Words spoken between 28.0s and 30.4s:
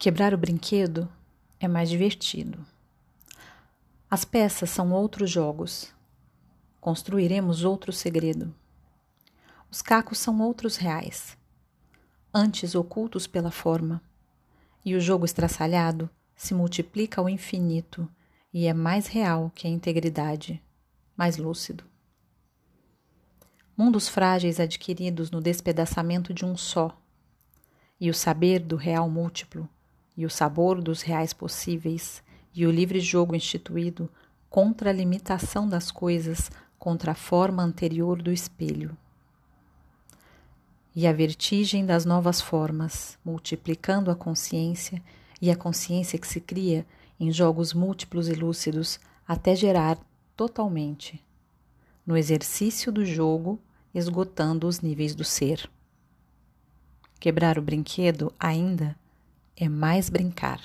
e o saber do real múltiplo e o